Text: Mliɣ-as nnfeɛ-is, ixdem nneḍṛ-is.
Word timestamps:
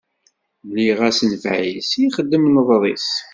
Mliɣ-as 0.67 1.19
nnfeɛ-is, 1.23 1.91
ixdem 2.05 2.43
nneḍṛ-is. 2.49 3.09